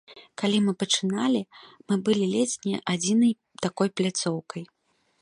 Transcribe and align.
Калі 0.41 0.61
мы 0.67 0.71
пачыналі, 0.83 1.41
мы 1.91 1.95
былі 2.09 2.25
ледзь 2.33 2.57
не 2.71 2.83
адзінай 2.97 3.39
такой 3.67 3.97
пляцоўкай. 4.03 4.63